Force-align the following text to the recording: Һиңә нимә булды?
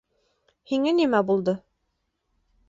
Һиңә 0.71 0.93
нимә 1.01 1.19
булды? 1.29 1.55